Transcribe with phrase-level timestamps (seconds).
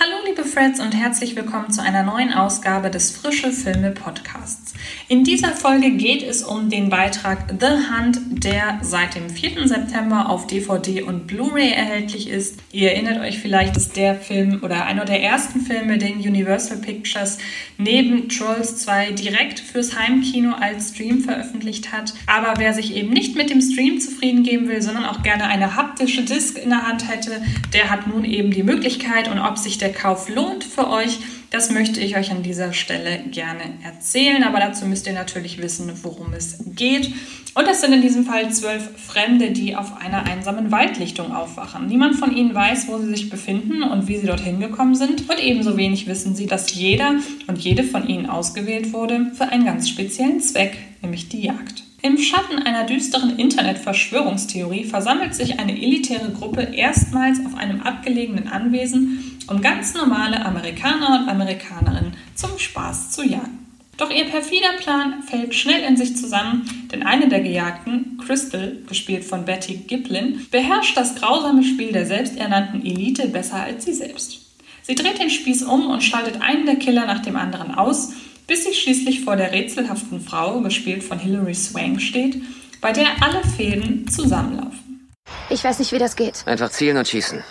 [0.00, 4.72] Hallo liebe Freds und herzlich willkommen zu einer neuen Ausgabe des Frische Filme Podcasts.
[5.06, 9.68] In dieser Folge geht es um den Beitrag The Hunt, der seit dem 4.
[9.68, 12.58] September auf DVD und Blu-ray erhältlich ist.
[12.72, 17.36] Ihr erinnert euch vielleicht, dass der Film oder einer der ersten Filme, den Universal Pictures
[17.76, 22.14] neben Trolls 2 direkt fürs Heimkino als Stream veröffentlicht hat.
[22.26, 25.76] Aber wer sich eben nicht mit dem Stream zufrieden geben will, sondern auch gerne eine
[25.76, 27.42] haptische Disc in der Hand hätte,
[27.74, 31.18] der hat nun eben die Möglichkeit und ob sich der Kauf lohnt für euch,
[31.50, 34.42] das möchte ich euch an dieser Stelle gerne erzählen.
[34.42, 37.12] Aber dazu müsst ihr natürlich wissen, worum es geht.
[37.54, 41.86] Und das sind in diesem Fall zwölf Fremde, die auf einer einsamen Waldlichtung aufwachen.
[41.86, 45.28] Niemand von ihnen weiß, wo sie sich befinden und wie sie dorthin gekommen sind.
[45.28, 47.16] Und ebenso wenig wissen sie, dass jeder
[47.48, 51.82] und jede von ihnen ausgewählt wurde für einen ganz speziellen Zweck, nämlich die Jagd.
[52.04, 59.31] Im Schatten einer düsteren Internet-Verschwörungstheorie versammelt sich eine elitäre Gruppe erstmals auf einem abgelegenen Anwesen,
[59.48, 63.58] um ganz normale Amerikaner und Amerikanerinnen zum Spaß zu jagen.
[63.96, 69.24] Doch ihr perfider Plan fällt schnell in sich zusammen, denn eine der Gejagten, Crystal, gespielt
[69.24, 74.40] von Betty Giplin, beherrscht das grausame Spiel der selbsternannten Elite besser als sie selbst.
[74.82, 78.12] Sie dreht den Spieß um und schaltet einen der Killer nach dem anderen aus
[78.46, 82.42] bis sie schließlich vor der rätselhaften Frau, gespielt von Hilary Swank, steht,
[82.80, 85.08] bei der alle Fäden zusammenlaufen.
[85.48, 86.42] Ich weiß nicht, wie das geht.
[86.46, 87.42] Einfach zielen und schießen.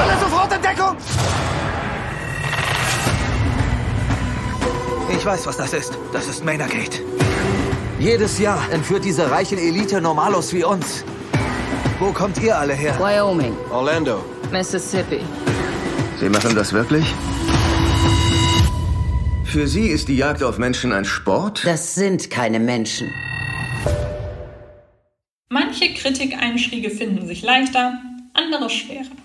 [0.00, 0.96] Alle sofort in Deckung!
[5.16, 5.98] Ich weiß, was das ist.
[6.12, 6.72] Das ist Maynard
[7.98, 11.04] Jedes Jahr entführt diese reichen Elite Normalos wie uns.
[11.98, 12.98] Wo kommt ihr alle her?
[12.98, 13.56] Wyoming.
[13.70, 14.22] Orlando.
[14.50, 15.20] Mississippi.
[16.20, 17.04] Sie machen das wirklich?
[19.44, 21.62] Für Sie ist die Jagd auf Menschen ein Sport?
[21.64, 23.12] Das sind keine Menschen.
[25.48, 27.94] Manche Kritikeinstiege finden sich leichter,
[28.34, 29.23] andere schwerer.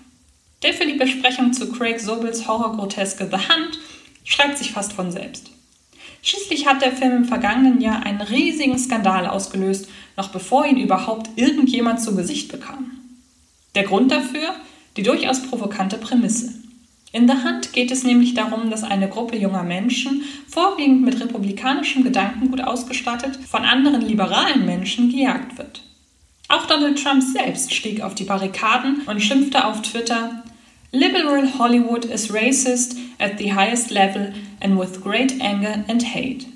[0.62, 3.78] Der für die Besprechung zu Craig Sobels Horrorgroteske The Hunt
[4.24, 5.50] schreibt sich fast von selbst.
[6.22, 11.30] Schließlich hat der Film im vergangenen Jahr einen riesigen Skandal ausgelöst, noch bevor ihn überhaupt
[11.36, 12.90] irgendjemand zu Gesicht bekam.
[13.74, 14.54] Der Grund dafür?
[14.96, 16.52] Die durchaus provokante Prämisse.
[17.12, 22.04] In The Hunt geht es nämlich darum, dass eine Gruppe junger Menschen, vorwiegend mit republikanischem
[22.04, 25.82] Gedankengut ausgestattet, von anderen liberalen Menschen gejagt wird.
[26.48, 30.42] Auch Donald Trump selbst stieg auf die Barrikaden und schimpfte auf Twitter
[30.92, 36.48] Liberal Hollywood is racist at the highest level and with great anger and hate.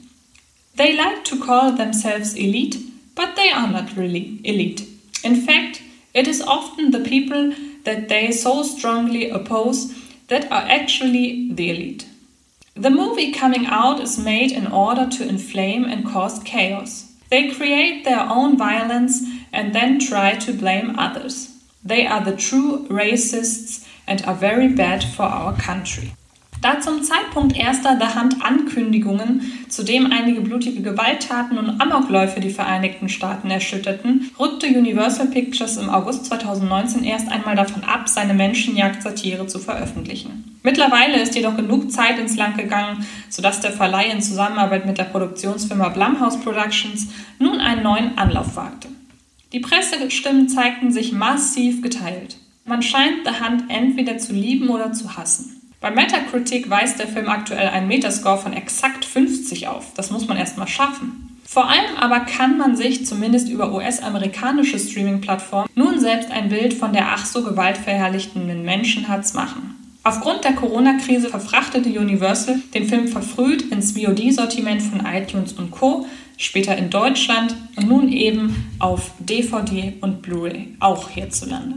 [0.74, 2.78] They like to call themselves elite,
[3.14, 4.88] but they are not really elite.
[5.22, 5.82] In fact,
[6.14, 9.94] it is often the people that they so strongly oppose
[10.26, 12.08] that are actually the elite.
[12.74, 17.12] The movie coming out is made in order to inflame and cause chaos.
[17.30, 21.50] They create their own violence and then try to blame others.
[21.84, 26.12] They are the true racists and are very bad for our country.
[26.64, 33.50] Da zum Zeitpunkt erster The Hand-Ankündigungen, zudem einige blutige Gewalttaten und Amokläufe die Vereinigten Staaten
[33.50, 40.58] erschütterten, rückte Universal Pictures im August 2019 erst einmal davon ab, seine Menschenjagd-Satire zu veröffentlichen.
[40.62, 45.04] Mittlerweile ist jedoch genug Zeit ins Land gegangen, sodass der Verleih in Zusammenarbeit mit der
[45.04, 48.88] Produktionsfirma Blumhouse Productions nun einen neuen Anlauf wagte.
[49.52, 52.38] Die Pressestimmen zeigten sich massiv geteilt.
[52.66, 55.60] Man scheint The Hand entweder zu lieben oder zu hassen.
[55.80, 59.92] Bei Metacritic weist der Film aktuell einen Metascore von exakt 50 auf.
[59.94, 61.38] Das muss man erstmal schaffen.
[61.44, 66.94] Vor allem aber kann man sich zumindest über US-amerikanische Streaming-Plattformen nun selbst ein Bild von
[66.94, 69.74] der ach so gewaltverherrlichtenden Menschenherz machen.
[70.02, 76.06] Aufgrund der Corona-Krise verfrachtete Universal den Film verfrüht ins VOD-Sortiment von iTunes und Co.,
[76.38, 81.76] später in Deutschland und nun eben auf DVD und Blu-ray, auch hierzulande.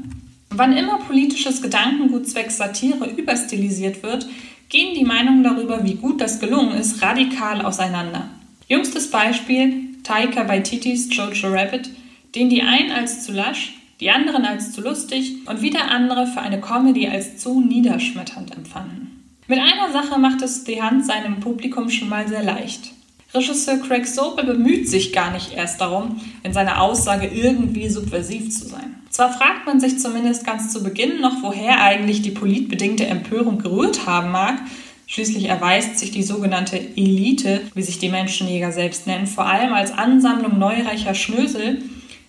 [0.58, 4.28] Wann immer politisches Gedankengut zwecks Satire überstilisiert wird,
[4.70, 8.28] gehen die Meinungen darüber, wie gut das gelungen ist, radikal auseinander.
[8.68, 11.92] Jüngstes Beispiel Taika Waititis Jojo Rabbit,
[12.34, 16.42] den die einen als zu lasch, die anderen als zu lustig und wieder andere für
[16.42, 19.24] eine Comedy als zu niederschmetternd empfanden.
[19.48, 22.94] Mit einer Sache macht es die Hand seinem Publikum schon mal sehr leicht.
[23.32, 28.68] Regisseur Craig Sobel bemüht sich gar nicht erst darum, in seiner Aussage irgendwie subversiv zu
[28.68, 28.97] sein.
[29.18, 34.06] Zwar fragt man sich zumindest ganz zu Beginn noch, woher eigentlich die politbedingte Empörung gerührt
[34.06, 34.60] haben mag,
[35.08, 39.92] Schließlich erweist sich die sogenannte Elite, wie sich die Menschenjäger selbst nennen, vor allem als
[39.92, 41.82] Ansammlung neureicher Schnösel,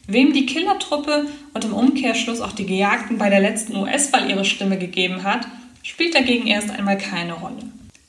[0.07, 4.79] wem die Killertruppe und im Umkehrschluss auch die Gejagten bei der letzten US-Wahl ihre Stimme
[4.79, 5.47] gegeben hat,
[5.83, 7.65] spielt dagegen erst einmal keine Rolle.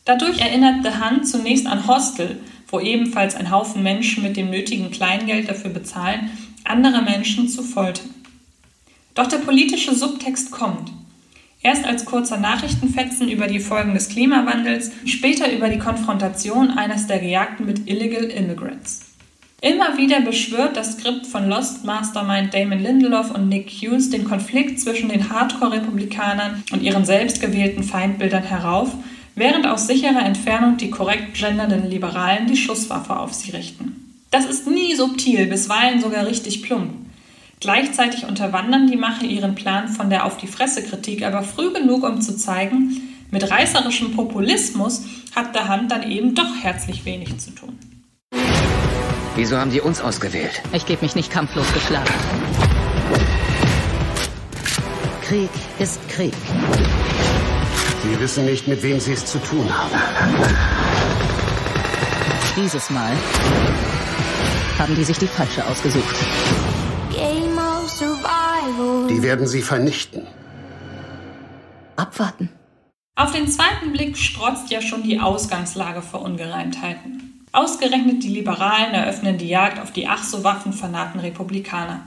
[0.05, 2.39] Dadurch erinnert The Hunt zunächst an Hostel,
[2.69, 6.29] wo ebenfalls ein Haufen Menschen mit dem nötigen Kleingeld dafür bezahlen,
[6.63, 8.13] andere Menschen zu foltern.
[9.19, 10.93] Doch der politische Subtext kommt.
[11.61, 17.19] Erst als kurzer Nachrichtenfetzen über die Folgen des Klimawandels, später über die Konfrontation eines der
[17.19, 19.01] Gejagten mit Illegal Immigrants.
[19.59, 24.79] Immer wieder beschwört das Skript von Lost Mastermind Damon Lindelof und Nick Hughes den Konflikt
[24.79, 28.93] zwischen den Hardcore-Republikanern und ihren selbstgewählten Feindbildern herauf,
[29.35, 34.15] während aus sicherer Entfernung die korrekt gendernden Liberalen die Schusswaffe auf sie richten.
[34.31, 37.08] Das ist nie subtil, bisweilen sogar richtig plump.
[37.59, 42.03] Gleichzeitig unterwandern die Macher ihren Plan von der Auf die Fresse Kritik aber früh genug,
[42.03, 43.01] um zu zeigen,
[43.31, 45.03] mit reißerischem Populismus
[45.35, 47.77] hat der Hand dann eben doch herzlich wenig zu tun.
[49.35, 50.61] Wieso haben die uns ausgewählt?
[50.73, 52.13] Ich gebe mich nicht kampflos geschlagen.
[55.27, 56.33] Krieg ist Krieg.
[58.03, 59.95] Sie wissen nicht, mit wem Sie es zu tun haben.
[62.55, 63.11] Dieses Mal
[64.79, 66.15] haben die sich die falsche ausgesucht.
[69.09, 70.27] Die werden Sie vernichten.
[71.95, 72.49] Abwarten.
[73.15, 77.45] Auf den zweiten Blick strotzt ja schon die Ausgangslage vor Ungereimtheiten.
[77.51, 82.01] Ausgerechnet die Liberalen eröffnen die Jagd auf die ach so waffenfanaten Republikaner.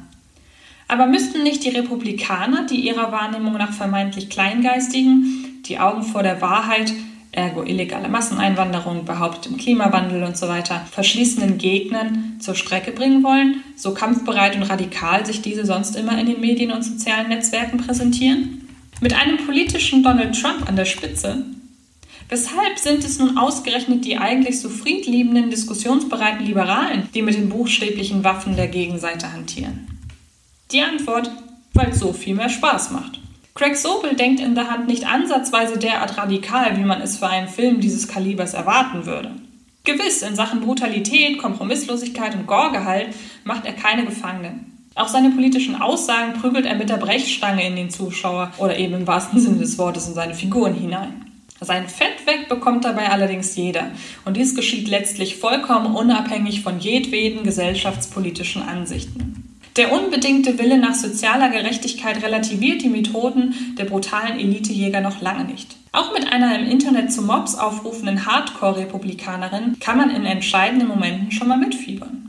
[0.89, 6.41] Aber müssten nicht die Republikaner, die ihrer Wahrnehmung nach vermeintlich Kleingeistigen, die Augen vor der
[6.41, 6.93] Wahrheit,
[7.33, 13.95] ergo illegale Masseneinwanderung, behauptetem Klimawandel und so weiter, verschließenden Gegnern zur Strecke bringen wollen, so
[13.95, 18.69] kampfbereit und radikal sich diese sonst immer in den Medien und sozialen Netzwerken präsentieren?
[19.01, 21.45] Mit einem politischen Donald Trump an der Spitze?
[22.29, 28.25] Weshalb sind es nun ausgerechnet die eigentlich so friedliebenden, diskussionsbereiten Liberalen, die mit den buchstäblichen
[28.25, 29.87] Waffen der Gegenseite hantieren?
[30.71, 31.31] Die Antwort,
[31.75, 33.22] weil es so viel mehr Spaß macht.
[33.55, 37.49] Craig Sobel denkt in der Hand nicht ansatzweise derart radikal, wie man es für einen
[37.49, 39.31] Film dieses Kalibers erwarten würde.
[39.85, 43.09] Gewiss, in Sachen Brutalität, Kompromisslosigkeit und Gorgehalt
[43.45, 44.73] macht er keine Gefangenen.
[44.95, 49.07] Auch seine politischen Aussagen prügelt er mit der Brechstange in den Zuschauer oder eben im
[49.07, 51.27] wahrsten Sinne des Wortes in seine Figuren hinein.
[51.61, 53.91] Sein Fett weg bekommt dabei allerdings jeder.
[54.25, 59.42] Und dies geschieht letztlich vollkommen unabhängig von jedweden gesellschaftspolitischen Ansichten.
[59.77, 65.77] Der unbedingte Wille nach sozialer Gerechtigkeit relativiert die Methoden der brutalen Elitejäger noch lange nicht.
[65.93, 71.49] Auch mit einer im Internet zu Mobs aufrufenden Hardcore-Republikanerin kann man in entscheidenden Momenten schon
[71.49, 72.29] mal mitfiebern.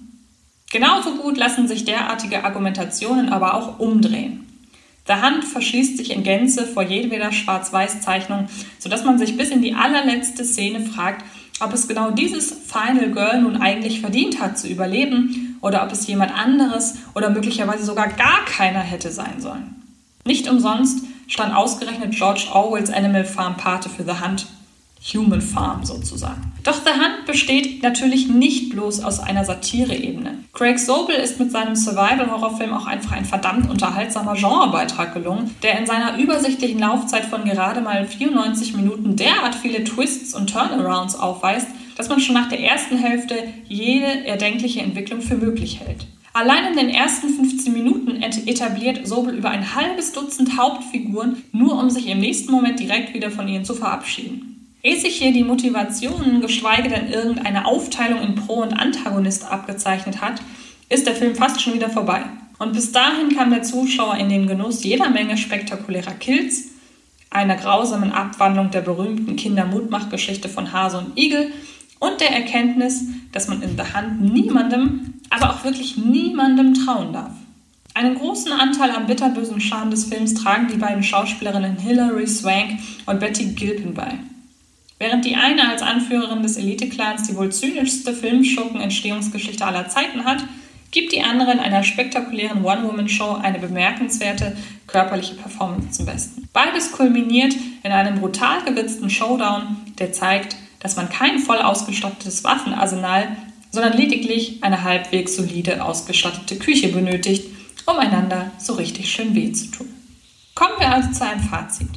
[0.71, 4.47] Genauso gut lassen sich derartige Argumentationen aber auch umdrehen.
[5.09, 8.47] Der Hand verschließt sich in Gänze vor jedweder Schwarz-Weiß-Zeichnung,
[8.79, 11.25] sodass man sich bis in die allerletzte Szene fragt,
[11.59, 16.05] ob es genau dieses Final Girl nun eigentlich verdient hat zu überleben oder ob es
[16.05, 19.81] jemand anderes oder möglicherweise sogar gar keiner hätte sein sollen.
[20.25, 24.45] Nicht umsonst stand ausgerechnet George Orwells Animal Farm Pate für The Hunt,
[25.13, 26.53] Human Farm sozusagen.
[26.63, 30.39] Doch The Hunt besteht natürlich nicht bloß aus einer Satireebene.
[30.53, 35.85] Craig Sobel ist mit seinem Survival-Horrorfilm auch einfach ein verdammt unterhaltsamer Genrebeitrag gelungen, der in
[35.85, 42.09] seiner übersichtlichen Laufzeit von gerade mal 94 Minuten derart viele Twists und Turnarounds aufweist, dass
[42.09, 43.35] man schon nach der ersten Hälfte
[43.67, 46.07] jede erdenkliche Entwicklung für möglich hält.
[46.35, 51.91] Allein in den ersten 15 Minuten etabliert Sobel über ein halbes Dutzend Hauptfiguren, nur um
[51.91, 54.49] sich im nächsten Moment direkt wieder von ihnen zu verabschieden.
[54.81, 60.41] Ehe sich hier die Motivationen, geschweige denn irgendeine Aufteilung in Pro- und Antagonist abgezeichnet hat,
[60.89, 62.23] ist der Film fast schon wieder vorbei.
[62.57, 66.69] Und bis dahin kam der Zuschauer in den Genuss jeder Menge spektakulärer Kills,
[67.29, 71.51] einer grausamen Abwandlung der berühmten Kindermutmachgeschichte von Hase und Igel
[71.99, 77.31] und der Erkenntnis, dass man in der Hand niemandem, aber auch wirklich niemandem trauen darf.
[77.95, 83.19] Einen großen Anteil am bitterbösen Charme des Films tragen die beiden Schauspielerinnen Hilary Swank und
[83.19, 84.17] Betty Gilpin bei.
[84.97, 90.43] Während die eine als Anführerin des Elite-Clans die wohl zynischste Filmschurken-Entstehungsgeschichte aller Zeiten hat,
[90.91, 94.55] gibt die andere in einer spektakulären One-Woman-Show eine bemerkenswerte
[94.87, 96.47] körperliche Performance zum Besten.
[96.53, 103.35] Beides kulminiert in einem brutal gewitzten Showdown, der zeigt, dass man kein voll ausgestattetes Waffenarsenal,
[103.71, 107.45] sondern lediglich eine halbwegs solide ausgestattete Küche benötigt,
[107.87, 109.87] um einander so richtig schön weh zu tun.
[110.53, 111.89] Kommen wir also zu einem Fazit.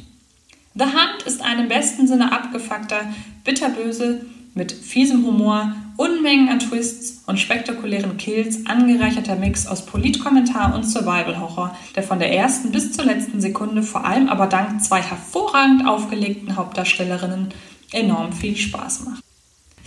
[0.73, 3.01] The Hunt ist ein im besten Sinne abgefuckter,
[3.43, 4.25] bitterböse,
[4.55, 11.75] mit fiesem Humor, Unmengen an Twists und spektakulären Kills angereicherter Mix aus Politkommentar und Survival-Horror,
[11.95, 16.55] der von der ersten bis zur letzten Sekunde vor allem aber dank zwei hervorragend aufgelegten
[16.55, 17.49] Hauptdarstellerinnen
[17.91, 19.23] enorm viel Spaß macht.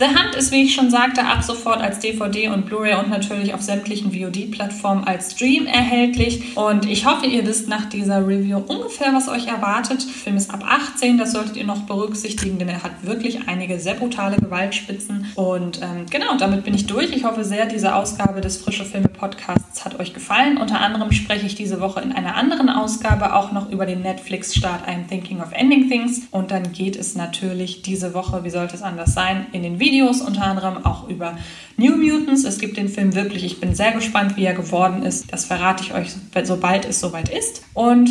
[0.01, 3.53] The Hunt ist, wie ich schon sagte, ab sofort als DVD und Blu-ray und natürlich
[3.53, 6.57] auf sämtlichen VOD-Plattformen als Stream erhältlich.
[6.57, 10.03] Und ich hoffe, ihr wisst nach dieser Review ungefähr, was euch erwartet.
[10.03, 13.79] Der Film ist ab 18, das solltet ihr noch berücksichtigen, denn er hat wirklich einige
[13.79, 15.27] sehr brutale Gewaltspitzen.
[15.35, 17.15] Und ähm, genau, damit bin ich durch.
[17.15, 20.57] Ich hoffe sehr, diese Ausgabe des Frische Filme Podcasts hat euch gefallen.
[20.57, 24.87] Unter anderem spreche ich diese Woche in einer anderen Ausgabe auch noch über den Netflix-Start
[24.87, 26.21] I'm Thinking of Ending Things.
[26.31, 30.21] Und dann geht es natürlich diese Woche, wie sollte es anders sein, in den Videos,
[30.21, 31.37] unter anderem auch über
[31.75, 32.45] New Mutants.
[32.45, 33.43] Es gibt den Film wirklich.
[33.43, 35.31] Ich bin sehr gespannt, wie er geworden ist.
[35.33, 36.11] Das verrate ich euch,
[36.43, 37.63] sobald es soweit ist.
[37.73, 38.09] Und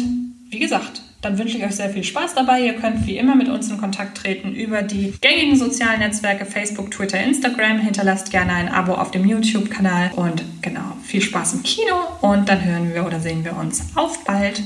[0.51, 2.61] wie gesagt, dann wünsche ich euch sehr viel Spaß dabei.
[2.61, 6.91] Ihr könnt wie immer mit uns in Kontakt treten über die gängigen sozialen Netzwerke Facebook,
[6.91, 7.79] Twitter, Instagram.
[7.79, 12.63] Hinterlasst gerne ein Abo auf dem YouTube-Kanal und genau, viel Spaß im Kino und dann
[12.63, 13.97] hören wir oder sehen wir uns.
[13.97, 14.63] Auf bald!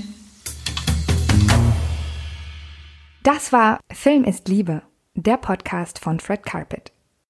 [3.23, 4.83] Das war Film ist Liebe,
[5.15, 6.94] der Podcast von Fred Carpet.